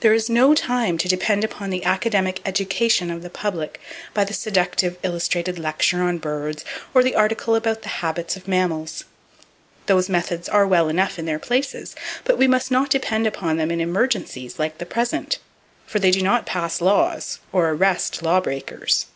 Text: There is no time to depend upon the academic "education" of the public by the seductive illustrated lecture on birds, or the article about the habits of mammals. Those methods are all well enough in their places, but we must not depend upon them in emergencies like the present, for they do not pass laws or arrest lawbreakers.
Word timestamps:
There 0.00 0.14
is 0.14 0.30
no 0.30 0.54
time 0.54 0.96
to 0.96 1.06
depend 1.06 1.44
upon 1.44 1.68
the 1.68 1.84
academic 1.84 2.40
"education" 2.46 3.10
of 3.10 3.22
the 3.22 3.28
public 3.28 3.78
by 4.14 4.24
the 4.24 4.32
seductive 4.32 4.96
illustrated 5.02 5.58
lecture 5.58 6.02
on 6.02 6.16
birds, 6.16 6.64
or 6.94 7.02
the 7.02 7.14
article 7.14 7.54
about 7.54 7.82
the 7.82 7.90
habits 8.00 8.38
of 8.38 8.48
mammals. 8.48 9.04
Those 9.84 10.08
methods 10.08 10.48
are 10.48 10.62
all 10.64 10.70
well 10.70 10.88
enough 10.88 11.18
in 11.18 11.26
their 11.26 11.38
places, 11.38 11.94
but 12.24 12.38
we 12.38 12.48
must 12.48 12.70
not 12.70 12.88
depend 12.88 13.26
upon 13.26 13.58
them 13.58 13.70
in 13.70 13.82
emergencies 13.82 14.58
like 14.58 14.78
the 14.78 14.86
present, 14.86 15.38
for 15.84 15.98
they 15.98 16.10
do 16.10 16.22
not 16.22 16.46
pass 16.46 16.80
laws 16.80 17.38
or 17.52 17.68
arrest 17.68 18.22
lawbreakers. 18.22 19.08